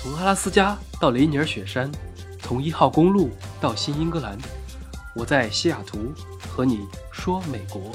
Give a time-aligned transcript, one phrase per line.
[0.00, 1.90] 从阿拉斯加到雷尼尔雪山，
[2.38, 4.38] 从一号公路到新英格兰，
[5.16, 7.90] 我在西雅图和你说美国。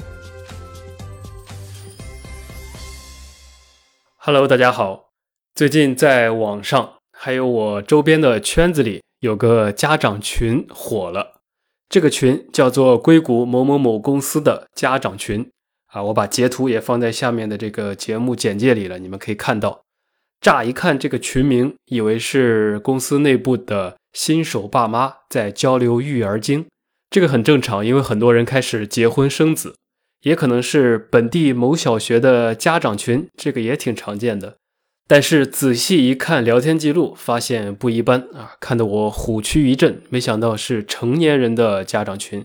[4.18, 5.12] Hello，大家好。
[5.54, 11.40] 最近在网上还有我周边的圈子里有个家长群火了，
[11.88, 15.50] 这个群叫做硅谷某某某公司的家长群
[15.86, 19.83] 啊，我把截图也放在下面的这个节目简介里了，你们可以看到。
[20.44, 26.66] 乍一看这个群名，以为是公司内部的新手爸妈在交流育儿经，
[27.08, 29.74] 这个很正常，因为很多人开始结婚生子，
[30.20, 34.56] 也可能是本地某小学的家长群，这个也挺常见的。
[35.08, 42.44] 但是仔细一看聊天记录，发现不一般啊，看得我虎躯一震，没想到是成年人的家长群。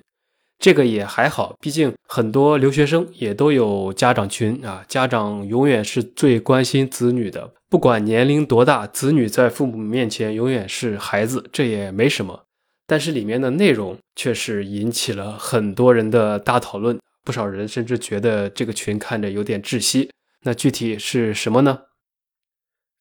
[0.60, 4.84] 这个也还好，毕竟很多留学生也都有家长群啊。
[4.90, 12.44] 家长永远是最关心子女的，不管年龄多大，子女在父母面前永远是孩子，这也没什么。
[12.86, 20.12] 但是里面的内容却是引起了很多人的大讨论，不少人甚至觉得这个群看着有点窒息。
[20.42, 21.84] 那具体是什么呢？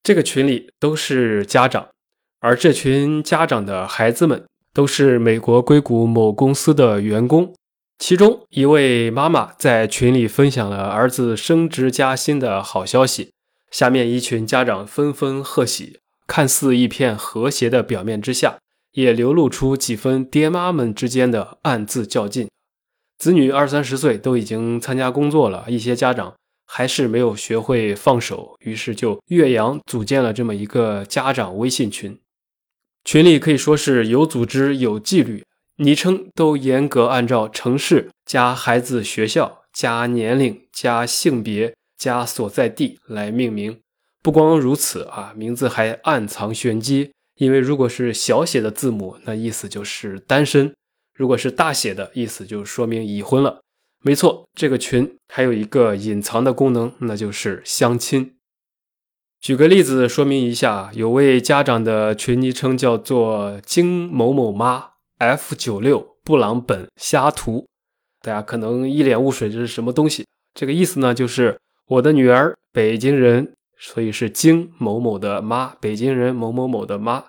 [0.04, 1.88] 这个群里都是家长，
[2.38, 4.44] 而这群家长的孩子们。
[4.72, 7.54] 都是美国硅谷某公司的员工，
[7.98, 13.32] 其中一位妈妈在群里分享了儿子升职加薪的好消息，
[13.70, 18.58] 下面一群家长纷纷贺喜，看似一片和谐的表面之下，
[18.92, 22.48] 也流露出几分爹妈们之间的暗自较劲。
[23.18, 32.20] 子女二三十岁都已经参加工作了，一些家长还是没有学会放手，于是就岳阳组建了这么一个家长微信群。
[33.08, 35.42] 群里可以说是有组织、有纪律，
[35.76, 43.80] 昵称都严格按照城市加孩子学校加年龄加性别加所在地来命名。
[44.22, 50.74] 不光如此啊，名字还暗藏玄机，因为如果是小写的字母，那意思就是单身；
[51.16, 53.62] 如果是大写的意思，就说明已婚了。
[54.02, 58.34] 没错，这个群还有一个隐藏的功能，那就是相亲。
[59.40, 67.66] 举个例子说明一下，有位家长的群昵称叫做“金某某妈 F 九六布朗本虾图”，
[68.20, 70.26] 大家可能一脸雾水，这是什么东西？
[70.54, 71.56] 这个意思呢，就是
[71.86, 77.24] 我的女儿北京人，所以是金某某的妈，北京人某某某的妈。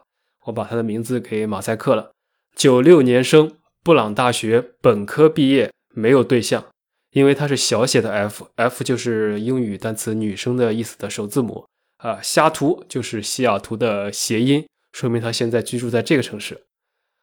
[0.46, 2.12] 我把她的名字给马赛克了。
[2.56, 3.52] 九六年生，
[3.84, 6.66] 布朗大学本科毕业，没有对象，
[7.12, 11.66] 因为她是小写的 F，F 就是英语单词女生的意思的首字母。
[12.00, 16.64] 啊，西图就是西雅图的谐音，说明他现在居住在这个城市。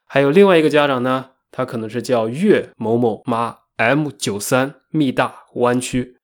[0.06, 6.19] 还有另外一个家长呢，他可能是叫岳某某妈 M 九三密大湾区，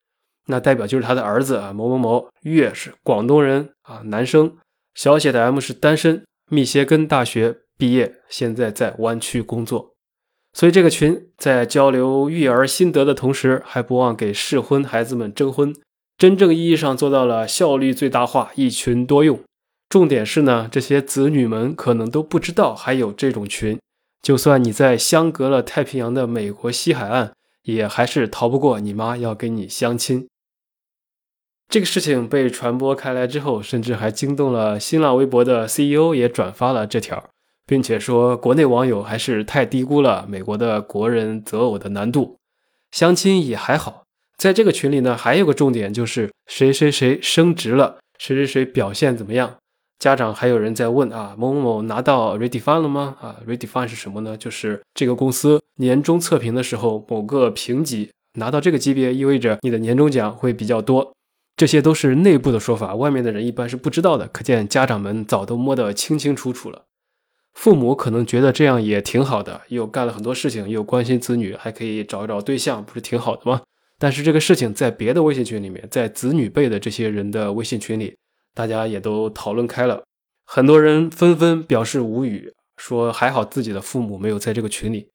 [0.46, 4.56] 那代表就是他的儿子啊某某某岳是广东人啊，男生，
[4.94, 9.94] 小写的 M 是单身，密歇根大学毕业，现在在湾区工作。
[10.52, 15.74] 所以这个群在交流育儿心得的同时，还不忘给适婚孩子们征婚。
[16.22, 19.40] 真正意义上做到了效率最大化、一群多用。
[19.88, 23.76] 重点是呢，这些子女们可能都不知道还有这种群。
[24.22, 27.32] 就算你在相隔了太平洋的美国西海岸，
[27.64, 30.28] 也还是逃不过你妈要跟你相亲。
[31.68, 37.30] 这个事情被传播开来之后，甚至还惊动了新浪微博的 CEO 也转发了这条，
[37.66, 42.36] 并且说国内网友还是太低估了美国的国人择偶的难度。
[42.92, 44.01] 相亲也还好。
[44.42, 49.54] 在这个群里呢，还有个重点就是谁谁谁升职了，谁谁谁表现怎么样？
[50.00, 53.16] 家长还有人在问啊，某某某拿到 redefine 了吗？
[53.20, 54.36] 啊，redefine 是什么呢？
[54.36, 61.12] 就是这个公司年终测评的时候，某个评级拿到这个级别，意味着你的年终奖会比较多。
[61.56, 64.26] 这些都是内部的说法，外面的人一般是不知道的。
[64.26, 66.82] 可见家长们早都摸得清清楚楚了。
[67.54, 73.62] 父母可能觉得这样也挺好的，又干了很多事情，又关心子女，还可以找一找对象，不是挺好的吗？
[74.02, 78.16] 但是这个事情在别的微信群里面，在子女辈的这些人的微信群里，
[78.52, 80.02] 大家也都讨论开了，
[80.44, 85.06] 很多人纷纷表示无语，说还好自己的父母没有在这个群里。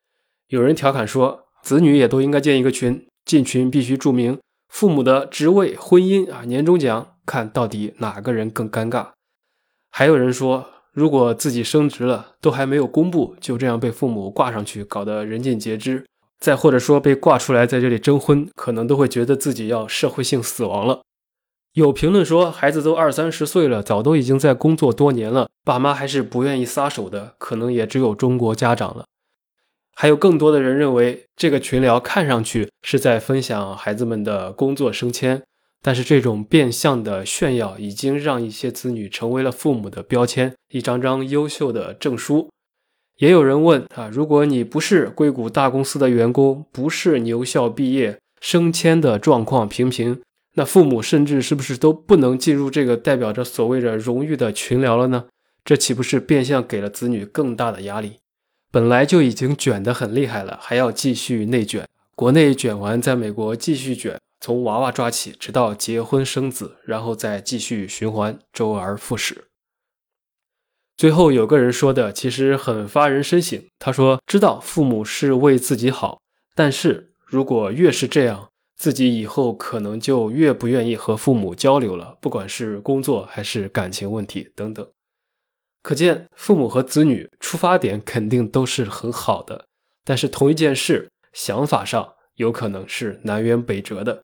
[0.47, 4.39] 有人调侃说，子女也都应该建一个群，进群必须注明
[4.69, 9.09] 父母的职位、婚姻啊、年终奖，看到底哪个人更尴尬。
[9.91, 16.05] 还有人说，如果自己升职了，都还没有公布，就这样被父母挂上去，搞得人尽皆知。
[16.39, 21.01] 再或者说被挂出来在这里征婚，可能都会觉得自己要社会性死亡了。
[21.73, 29.05] 有评论说，孩子都二三十岁了，早都已经在工作多年了，爸妈还是不愿意撒手的，可能也只有中国家长了。
[29.95, 35.43] 还有更多的人认为，这个群聊看上去是在分享孩子们的工作升迁，
[35.81, 42.49] 但是这种变相的炫耀，已经让一些子女成为了父母的标签，一张张优秀的证书。
[43.17, 50.21] 也有人问啊，如果你不是硅谷大公司的员工，不是牛校毕业，升迁的状况平平，
[50.53, 55.25] 那父母甚至是不是都不能进入这个代表着所谓的荣誉的群聊了呢？
[55.65, 58.19] 这岂不是变相给了子女更大的压力？
[58.71, 61.87] 本来就已经卷得很厉害了，还要继续内卷。
[62.15, 69.45] 国内卷完，在美国继续卷，从娃娃抓起，直到结婚生子，然后再继续循环，周而复始。
[70.97, 73.63] 最后有个人说的，其实很发人深省。
[73.77, 76.19] 他说：“知道父母是为自己好，
[76.55, 84.87] 但是如果越是这样，自己以后可能就越不愿意和父母交流了，不管是工作还是感情问题等等。”
[85.83, 89.67] 可见，父母和子女出发点肯定都是很好的，
[90.03, 94.23] 但是同一件事，想法上有可能是南辕北辙的。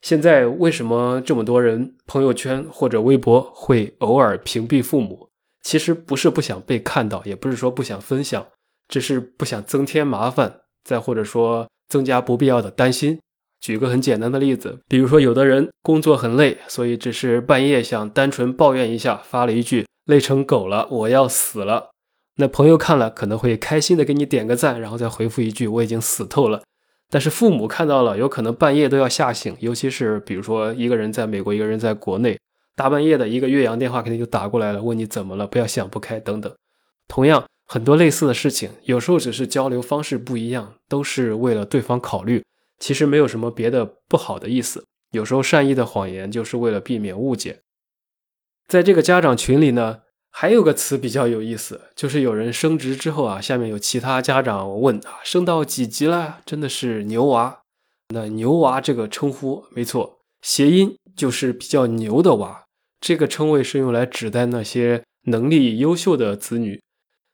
[0.00, 5.28] 现在为什么这么多人朋友圈或者微博会偶尔屏蔽父母？
[5.66, 8.46] 其实不是不想被看到，也不是说不想分享，
[8.86, 13.18] 只是不想增添麻烦，再或者说增加不必要的担心。
[13.60, 19.84] 举个很简单的例子，比如说有的人工作很累，所以只是半夜想单纯抱怨一下，发了一句。
[20.04, 21.90] 累成狗了，我要死了。
[22.36, 26.62] 那朋友看了可能会开心的给你点个赞，然后再回复一句我已经死透了。
[27.10, 32.38] 但是父母看到了，有可能半夜都要吓醒，尤其是比如说一个人在美国，一个人在国内，
[32.76, 36.54] 大半夜的一个岳阳电话肯定就打过来了，问你怎么了，不要想不开等等。
[37.08, 42.44] 同样，很多类似的事情，有时候只是交流方式不一样，都是为了对方考虑，
[42.78, 44.84] 其实没有什么别的不好的意思。
[45.12, 47.60] 有时候善意的谎言就是为了避免误解。
[48.68, 50.00] 在这个家长群里呢，
[50.30, 56.40] 还有个词比较有意思，就是有人升职之后啊，下面有其他家长问啊，升到几级了？
[56.44, 57.60] 真的是牛娃？
[58.08, 62.65] 那牛娃这个称呼没错，谐音就是比较牛的娃。
[63.06, 66.82] 这个称谓是用来指代那些能力优秀的子女，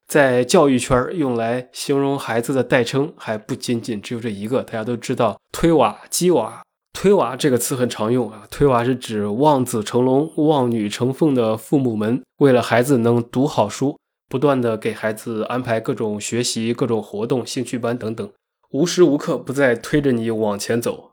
[0.07, 6.61] 在教育圈用来形容孩子的代称还不仅仅只有这一个，大家都知道推娃、鸡娃。
[6.93, 13.99] 推娃这个词很常用啊，推娃是指望子成龙、望女成凤的父母们，为了孩子能读好书，
[14.29, 18.31] 不断的给孩子安排各种学习、各种活动、兴趣班等等，
[18.73, 21.13] 无时无刻不在推着你往前走。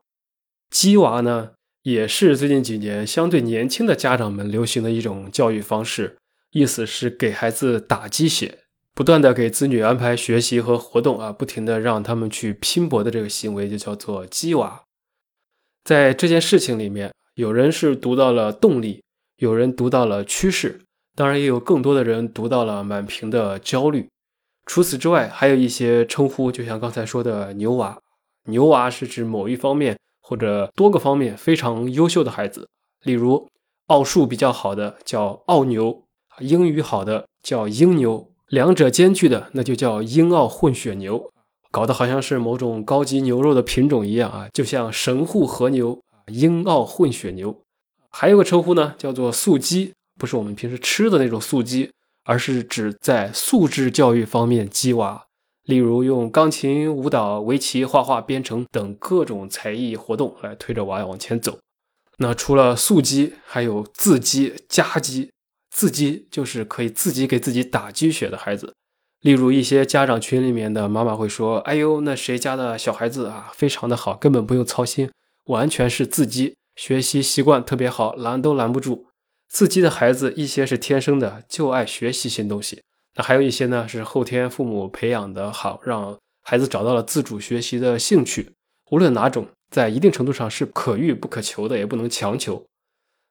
[0.70, 1.52] 鸡娃呢，
[1.92, 6.18] 也是最近几年相对年轻的家长们流行的一种教育方式，
[6.52, 8.60] 意思是给孩子打鸡血，
[8.94, 14.84] 不断的给子女安排学习和活动啊，不停的让他们去拼搏的这个行为就叫做鸡娃。
[15.84, 19.02] 在这件事情里面，有人是读到了动力，
[19.38, 20.82] 有人读到了趋势，
[21.16, 24.08] 当然也有更多的人读到了满屏的焦虑。
[24.68, 27.98] 除此之外，还有一些称呼，就像刚才说的“牛娃”，
[28.46, 29.98] 牛娃是指某一方面
[30.30, 32.70] 或者多个方面非常优秀的孩子，
[33.04, 33.48] 例如
[33.88, 36.04] 奥数比较好的叫奥牛，
[36.38, 41.32] 英语好的叫英牛，两者兼具的那就叫英奥混血牛。
[41.72, 47.60] 搞得好像是某种高级牛肉的品种一样啊，就像神户和牛英奥混血牛。
[48.12, 51.90] 还有个称呼呢，叫做素鸡，不是我们平时吃的那种素鸡，
[52.24, 55.26] 而是指在素质教育方面鸡娃。
[55.70, 61.60] 例如用钢琴、舞蹈、围棋、画画、编程等各种才艺活动来推着娃往前走。
[62.18, 65.30] 那除了素鸡，还有自鸡、家鸡。
[65.70, 68.74] 自鸡就是可以自己给自己打鸡血的孩子。
[69.22, 75.12] 例如一些家长群里面的妈妈会说：“哎呦，那谁家的小孩子啊，非常的好，根本不用操心，
[75.46, 79.06] 完全是自激，学习习惯特别好，拦都拦不住。”
[79.48, 82.80] 自激的孩子，一些是天生的，就爱学习新东西；
[83.22, 88.52] 还有一些呢，是后天父母培养的好，让孩子找到了自主学习的兴趣。
[88.92, 92.66] 无论哪种，在一定程度上是可遇不可求的，也不能强求。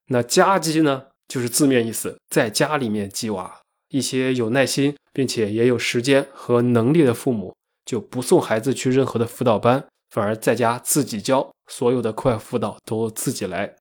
[0.09, 3.61] 那家鸡呢，就是字面意思，在家里面鸡娃。
[3.91, 7.55] 一些有耐心并且也有时间和能力的父母，
[7.87, 13.75] 就不送孩子去任何的辅导班，反而在家自己教，所有的课外辅导都自己来。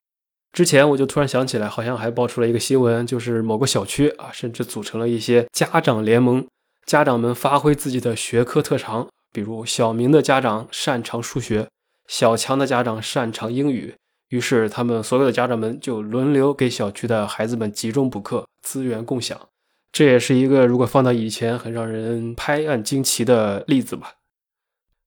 [0.54, 6.46] 之前我就突然想起来，好像还爆出了一个新闻，就是某个小区啊，甚至组成了一些家长联盟，
[6.86, 11.68] 家长们发挥自己的学科特长，比如小明的家长擅长数学，
[12.08, 13.94] 小强的家长擅长英语，
[14.30, 19.40] 于是他们所有的家长们就轮流给小区的孩子们集中补课，资源共享。
[19.92, 24.14] 这也是一个如果放到以前很让人拍案惊奇的例子吧。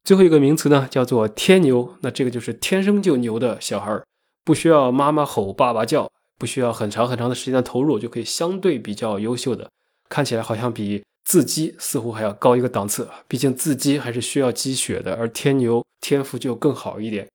[0.02, 1.96] 最后一个名词呢，叫做天牛。
[2.00, 4.04] 那这个就是天生就牛的小孩儿，
[4.44, 9.70] 不需要妈妈吼、爸爸叫，不需要很长很长的时间的投入，就可以相对比较优秀的。
[10.08, 13.08] 看起来好像比自鸡似乎还要高一个档次。
[13.28, 17.28] 毕竟自鸡还是需要积血的，而天牛天赋就更好一点。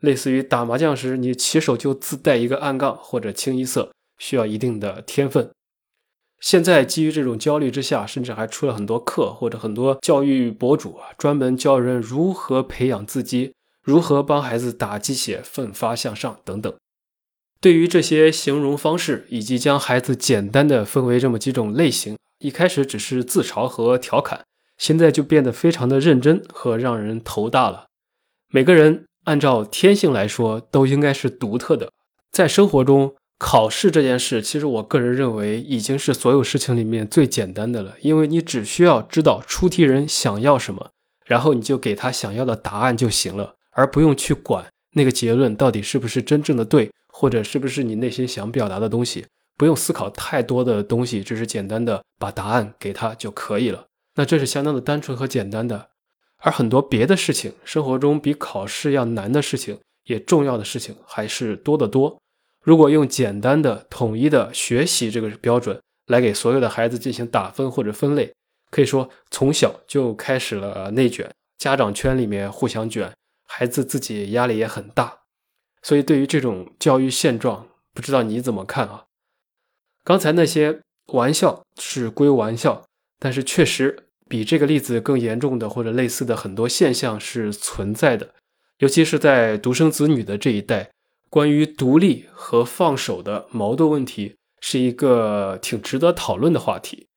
[0.00, 5.50] 类似于打麻将时，你起手就自带一个暗杠或者清一色，需要一定的天分。
[6.40, 16.72] 现在基于这种焦虑之下，甚至还出了很多课或者很多教育博主啊，专门教人如何培养自己，如何帮孩子打鸡血、奋发向上等等。
[17.60, 24.44] 对于这些形容方式，以及将孩子简单的分为这么几种类型，一开始只是自嘲和调侃，
[24.78, 27.86] 现在就变得非常的认真和让人头大了。
[28.52, 31.90] 每个人按照天性来说，都应该是独特的。
[32.32, 40.90] 在生活中，考试这件事，其实我个人认为已经是所有事情里面最简单的了，因为你只需要知道出题人想要什么，
[41.24, 46.90] 然后你就给他想要的答案就行了，而不用去管那个结论到底是不是真正的对。
[47.14, 49.26] 或者是不是你内心想表达的东西，
[49.58, 53.84] 不用思考太多的东西，只是简单的把答案给他就可以了。
[54.14, 55.90] 那这是相当的单纯和简单的。
[56.38, 62.18] 而很多别的事情，生活中比考试要难的事情，也重要的事情还是多得多。
[62.64, 68.32] 如果用简单的、统一的学习这个标准来给所有的孩子进行打分或者分类，
[68.70, 73.12] 可以说从小就开始了内卷，家长圈里面互相卷，
[73.54, 75.18] 孩子自己压力也很大。
[75.82, 79.04] 所以，对于这种教育现状，不知道你怎么看啊？
[80.02, 82.84] 刚才那些玩笑是归玩笑，
[83.18, 88.34] 但是确实比这个例子更严重的或者类似的很多现象是存在的，
[88.78, 90.90] 尤其是在独生子女的这一代，
[91.28, 97.08] 关于独立和放手的矛盾问题，是一个挺值得讨论的话题。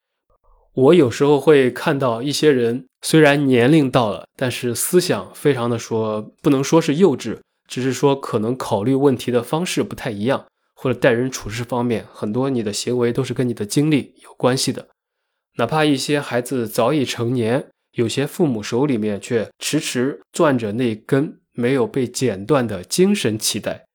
[0.74, 7.38] 我有时候会看到一些人，虽然年龄到了，但是思想非常的说，不能说是幼稚。
[7.68, 14.88] 只是说，可能考虑问题的方式不太一样，或者待人处事方面，很多你的行为都是跟你的经历有关系的。
[15.58, 23.86] 哪怕一些孩子早已成年，有些父母手里面却迟迟攥着那根没有被剪断的精神脐带。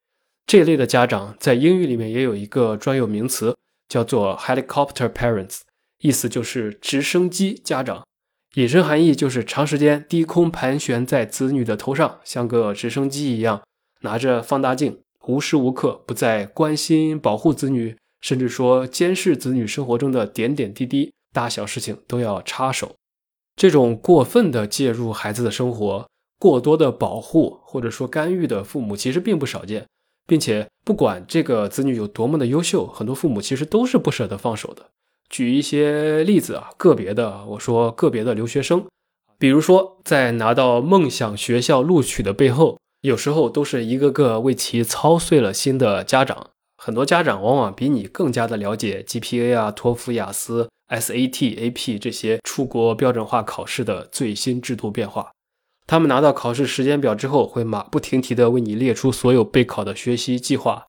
[0.46, 3.56] 这一类的家长在英语里面也有一个专有名词，
[3.88, 5.62] 叫做 helicopter parents，
[5.98, 8.04] 意思就是直升机家长。
[8.54, 13.62] 引申含义就是长时间低空盘旋在子女的头上，像个直升机一样，
[14.00, 22.96] 拿着放大镜，无时无刻不在关心、保护子女，甚至说监视子女生活中的点点滴滴、大小事情都要插手。
[23.54, 26.08] 这种过分的介入孩子的生活、
[26.40, 29.86] 过多的保护或者说干预的父母，其实并不少见，
[30.26, 34.88] 并且不管这个子女有多么的优秀，很多父母其实都是不舍得放手的。
[35.30, 38.84] 举一些例子啊，个别的，我说个别的留学生，
[39.38, 46.48] 比如说在拿到梦想学校录取的背后，有时候都是一个个为其操碎了心的家长。
[46.76, 55.30] 很多家长往往比你更加的了解 GPA 啊、托福、雅思、SAT、AP 这些出国标准化考试的最新制度变化。
[55.86, 60.86] 他们拿到考试时间表之后，会马不停蹄地为你列出所有备考的学习计划，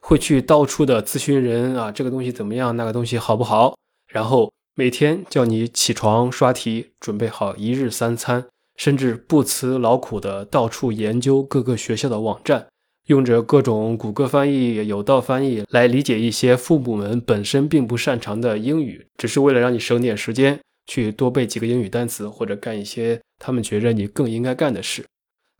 [0.00, 3.74] 会去到处的咨询人啊，这个东西怎么样，那个东西好不好？
[4.12, 8.44] 然后每天叫你起床刷题，准备好一日三餐，
[8.76, 12.66] 甚至不辞劳苦的到处研究各个学校的网站，
[13.06, 25.06] 用着各种谷歌翻译、有道翻译来理解一些父母们本身并不擅长的英语，只是为了让你省点时间，去多背几个英语单词，或者干一些他们觉着你更应该干的事。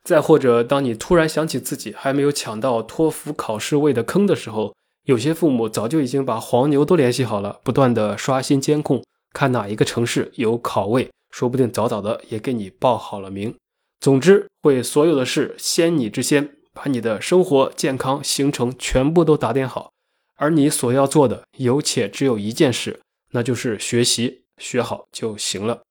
[0.05, 4.75] 再或者，当你突然想起自己还没有抢到托福考试位的坑的时候。
[5.05, 13.55] 有些父母早就已经把黄牛都联系好了，不断的刷新监控，看哪一个城市有考位，说不定早早的也给你报好了名。
[13.99, 19.91] 总之，会所有的事先你之先，把你的生活、健康、行程全部都打点好。
[20.37, 23.01] 而你所要做的，有且只有一件事，
[23.33, 25.83] 那就是学习，学好就行了。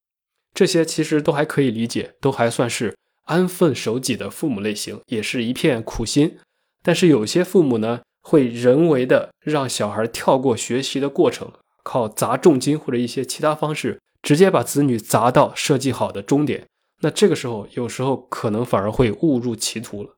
[0.53, 6.38] 这些其实都还可以理解，都还算是安分守己的父母类型，也是一片苦心。
[6.82, 8.01] 但是有些父母呢？
[8.22, 11.51] 会人为的让小孩跳过学习的过程，
[11.84, 16.66] 靠砸重金或者一些其他方式，直接把子女砸到设计好的终点。
[17.01, 20.12] 那这个时候，有时候可能反而会误入歧途了。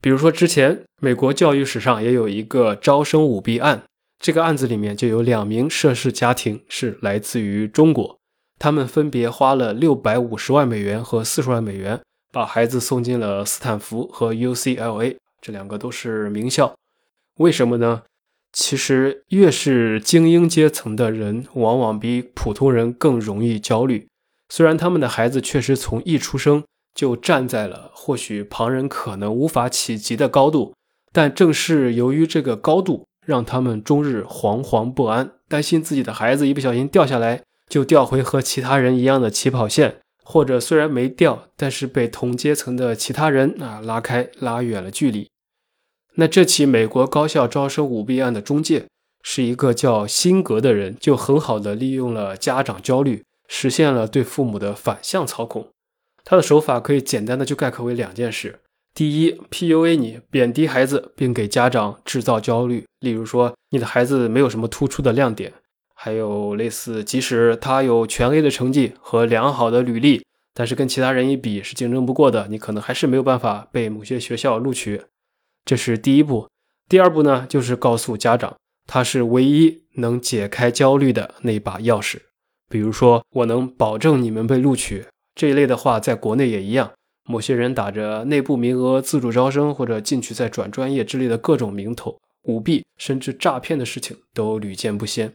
[0.00, 3.84] 比如说，之前美国教育史上也有一个招生舞弊案，
[4.18, 8.18] 这个案子里面就有两名涉事家庭是来自于中国，
[8.58, 12.00] 他们分别花了六百五十万美元和四十万美元，
[12.32, 16.74] 把孩子送进了斯坦福和 UCLA，这两个都是名校。
[17.38, 18.02] 为什么呢？
[18.52, 24.06] 其实越是精英阶层的人，往往比普通人更容易焦虑。
[24.50, 26.62] 虽然他们的孩子确实从一出生
[26.94, 30.74] 就站在了或许旁人可能无法企及的高度，
[31.10, 45.30] 但正是由于这个高度，让他们终日惶惶不安，担心自己的孩子一不小心掉下来，就掉回和其他人一样的起跑线，或者虽然没掉，但是被同阶层的其他人啊拉开、拉远了距离。
[46.14, 48.84] 那这起美国高校招生舞弊案的中介
[49.22, 55.68] 是一个叫辛格的人，就很好的利用了家长焦虑，实现了对父母的反向操控。
[56.24, 58.60] 他的手法可以简单的就概括为两件事：
[58.94, 65.52] 第一，PUA 你，贬低孩子，并给家长制造焦虑，例如说你的孩子没有什么突出的亮点。
[65.94, 75.02] 还有类似，即使他有全 A 的成绩和良好的履历，但是跟其他人一比是竞争不过的，你可能还是没有办法被某些学校录取。
[75.64, 76.48] 这是第一步。
[76.88, 82.18] 第二步呢，就是告诉家长，他是唯一能解开焦虑的那把钥匙。
[82.68, 86.90] 比如说，我能保证你们被录取这一类的话，在国内也一样。
[87.24, 95.32] 某些人打着内部名额、自主招生或者进去再转专业之类的各种名头，舞弊甚至诈骗的事情都屡见不鲜。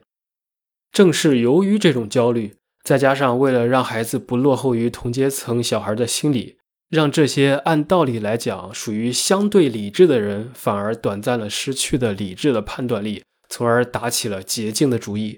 [0.92, 6.58] 正是由于这种焦虑，再加上为了让孩子不落后于同阶层小孩的心理，
[6.90, 15.38] 让这些按道理来讲属于相对理智的人，反而短暂了失去的理智的判断力，从而打起了捷径的主意。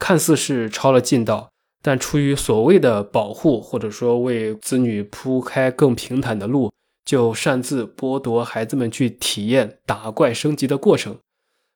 [0.00, 1.50] 看似是抄了近道，
[1.82, 6.72] 但出于所谓的保护，或者说为子女铺开更平坦的路，
[7.04, 11.16] 就擅自剥夺孩子们去体验打怪升级的过程。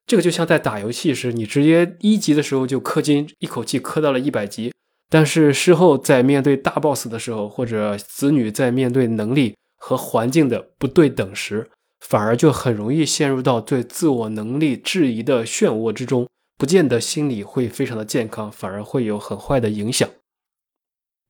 [0.05, 4.73] 这个就像在打游戏时，你直接一级的时候就氪金，一口气氪到了一百级，
[5.13, 11.69] 但是事后在面对大 boss 的时候，或者子女在面对能力和环境的不对等时，
[12.01, 16.27] 反而就很容易陷入到对自我能力质疑的漩涡之中，
[16.57, 20.09] 不见得心理会非常的健康，反而会有很坏的影响。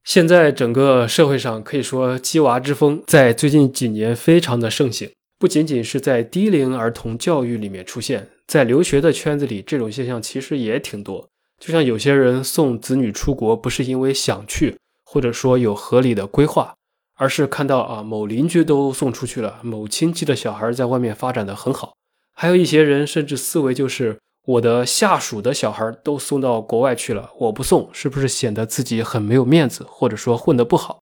[0.04, 5.10] 现在整个社会上可以说“鸡娃之风”在最近几年非常的盛行。
[5.40, 11.31] 不仅仅是在低龄儿童教育里面出现，在留学的圈子里，这种现象其实也挺多。
[11.64, 16.74] 就像有些人送子女出国，不是因为想去，或者说有合理的规划，
[17.14, 21.92] 而是看到啊某邻居都送出去了，某亲戚的小孩在外面发展的很好。
[22.34, 30.98] 还有一些人甚至思维就是我的下属的小孩都送到国外去了，我不送是不是显得自己很没有面子，或者说混得不好？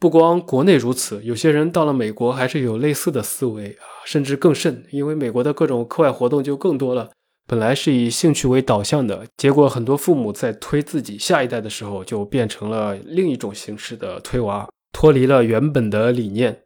[0.00, 7.10] 不光国内如此，有些人到了美国还是有类似的思维啊，甚至更甚，因为美国的各种课外活动就更多了。
[7.50, 16.62] 本来是以兴趣为导向的，结果很多父母在推自己下一代的时候，就变成了另一种形式的推娃，脱离了原本的理念。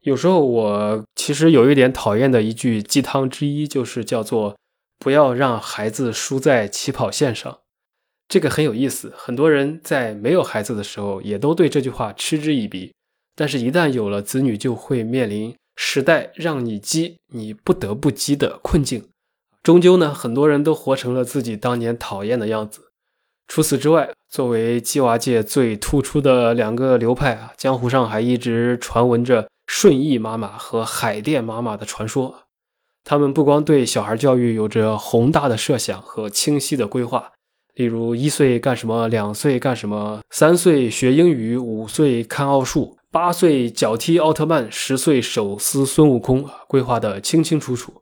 [0.00, 4.56] 有时候我其实有一点讨厌的一句鸡汤之一，就是叫做
[4.98, 7.58] “不要让孩子输在起跑线上”。
[8.26, 12.94] 这个很有意思，很多人在没有孩子的时候也都对这句话嗤之以鼻，
[13.36, 19.04] 但是，一旦有了子女，就会面临时代让你鸡，你不得不鸡的困境。
[19.68, 22.84] 终究呢，很多人都活成了自己当年讨厌的样子。
[23.46, 32.44] 除此之外，作为鸡娃界最突出的两个流派啊，江湖上还一直传闻着顺义妈妈和海淀妈妈的传说。
[33.04, 37.32] 他们不光对小孩教育有着宏大的设想和清晰的规划。
[37.74, 48.00] 例如一岁干什么，两岁干什么，三岁学英语，五岁看奥数，八岁脚踢奥特曼，十岁手撕孙悟空，规划的清清楚楚。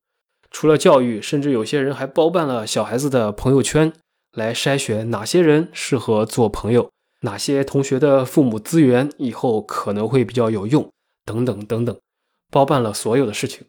[0.58, 3.92] 除了教育，甚至有些人还包办了小孩子的朋友圈，
[4.32, 6.90] 来筛选哪些人适合做朋友，
[7.20, 10.90] 哪些同学的父母资源以后可能会比较有用，
[11.26, 11.94] 等等等等，
[12.50, 13.66] 包办了所有的事情，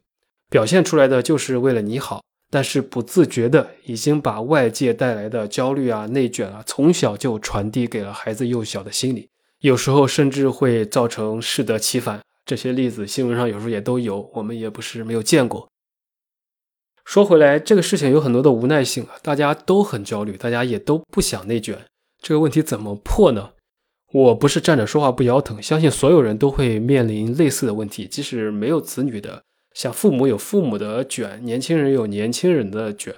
[0.49, 2.21] 表现出来的就是为了你好。
[2.49, 9.27] 但是不自觉的已经把外界带来的焦虑啊、内卷啊，从小就传递给了孩子幼小的心理，
[9.59, 12.21] 有时候甚至会造成适得其反。
[12.45, 15.67] 这些例子新闻上有时候也都有，我们也不是没有见过。
[17.07, 21.85] 说回来，这个事情有很多的无奈性啊，大家都很焦虑，大家也都不想内卷。
[22.21, 23.51] 这个问题怎么破呢？
[24.11, 29.41] 我不是站着说话不腰疼，相信所有人都会面临类似的问题，即使没有子女的。
[29.73, 33.15] 像父母有父母的卷，年轻人有年轻人的卷，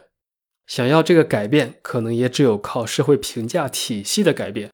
[0.68, 4.70] 想要这个改变，可能也只有靠社会评价体系的改变。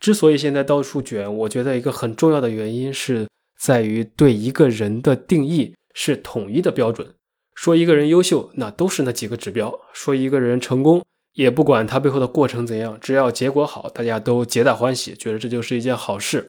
[0.00, 3.28] 之所以现在到处卷，我觉得一个很重要的原因是
[3.60, 7.14] 在于对一个人的定义是统一的标准。
[7.56, 16.48] 说一个人优秀，那都是那几个指标；说一个人成功，也不管他背后的过程怎样，只要结果好，大家都皆大欢喜，觉得这就是一件好事。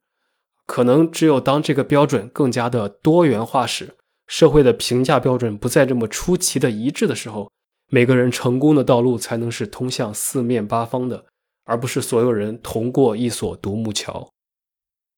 [0.66, 3.96] 可能只有当这个标准更加的多元化时，
[4.28, 7.50] 社会的评价标准不再这么出奇的一致的时候，
[7.90, 11.24] 每个人成功的道路才能是通向四面八方的，
[11.64, 14.30] 而不是所有人同过一所独木桥。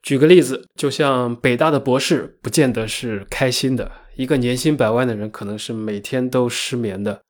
[0.02, 7.22] 举个例子，就像北大的博士，不见得是开心的；一个年薪百万的人，可能是每天都失眠的。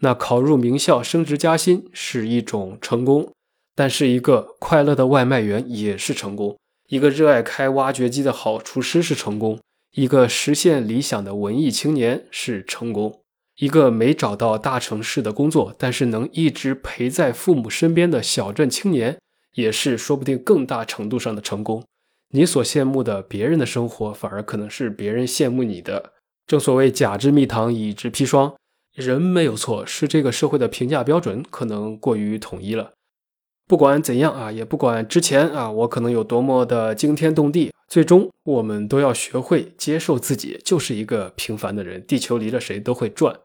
[0.00, 3.32] 那考入名校、升职加薪是一种成功，
[3.74, 6.56] 但是一个快乐的外卖员也是成功。
[6.88, 9.60] 一个热爱开挖掘机的好厨师是成功，
[9.92, 13.20] 一个实现理想的文艺青年是成功，
[13.56, 19.18] 一个没找到大城市的工作，但是能一直陪在父母身边的小镇青年，
[19.54, 21.84] 也是说不定更大程度上的成功。
[22.34, 26.14] 你所羡慕的别人的生活，反而可能是别人羡慕你的。
[26.48, 28.56] 正所谓甲之蜜糖，乙之砒霜，
[28.92, 32.94] 人没有错，是这个社会的评价标准可能过于统一了。
[33.68, 42.04] 不管怎样啊，也不管之前啊，我可能有多么的惊天动地，最终我们都要学会接受自己就是一个平凡的人。
[42.04, 43.38] 地球离了谁都会转，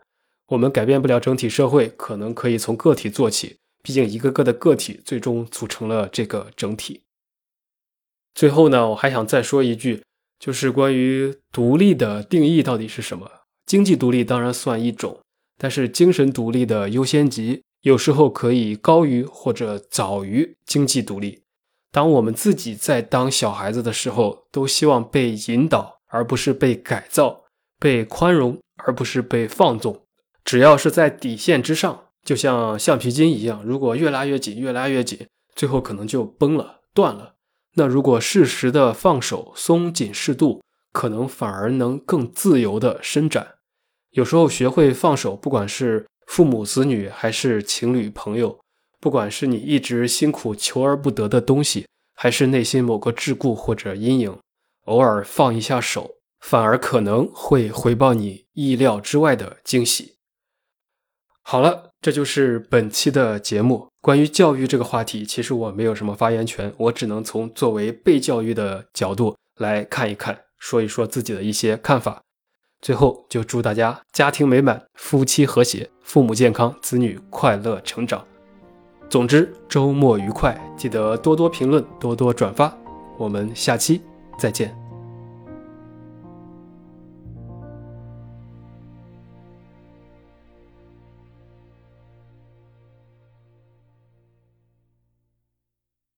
[0.47, 3.57] 我们改变不了整体社会，可能可以从个体做起。
[3.83, 7.01] 毕竟一个个的个体最终组成了这个整体。
[8.33, 10.03] 最后呢，我还想再说一句，
[10.39, 13.29] 就是关于独立的定义到底是什么？
[13.65, 15.19] 经济独立当然算一种，
[15.57, 17.61] 但是精神独立的优先级。
[17.81, 21.43] 有时候可以高于或者早于经济独立。
[21.91, 27.45] 当我们自己在当小孩子的时候，都希望被引导，而不是被改造；
[27.79, 30.03] 被宽容，而不是被放纵。
[30.43, 37.35] 只要是在底线之上，就像橡皮筋一样，如果越拉越紧，越拉越紧，最后可能就崩了、断了。
[37.79, 40.61] 那如果适时的放手，松紧适度，
[40.91, 43.55] 可能反而能更自由的伸展。
[44.11, 46.05] 有时候学会放手，不管是。
[46.27, 48.59] 父母子女还是情侣朋友，
[48.99, 54.37] 不管是你一直辛苦求而不得的东西，还是内心某个桎梏或者阴影，
[54.85, 60.17] 偶尔放一下手，反而可能会回报你意料之外的惊喜。
[61.41, 63.87] 好了，这就是本期的节目。
[64.01, 72.21] 关于教育这个话题，其实我没有什么发言权，我只能从作为被教育的角度来看一看，说一说自己的一些看法。
[72.81, 78.25] 最后，就祝大家家庭美满，夫妻和谐，父母健康，子女快乐成长。
[79.09, 80.57] 总之，周末愉快！
[80.77, 82.73] 记得多多评论，多多转发。
[83.17, 84.01] 我们下期
[84.37, 84.88] 再见。